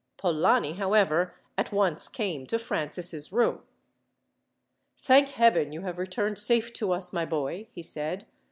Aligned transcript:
Polani, 0.17 0.73
however, 0.73 1.35
at 1.59 1.71
once 1.71 2.09
came 2.09 2.47
to 2.47 2.57
Francis' 2.57 3.31
room. 3.31 3.61
"Thank 4.97 5.29
Heaven 5.29 5.71
you 5.71 5.81
have 5.81 5.99
returned 5.99 6.39
safe 6.39 6.73
to 6.73 6.91
us, 6.91 7.13
my 7.13 7.23
boy!" 7.23 7.67
he 7.71 7.83
said. 7.83 8.25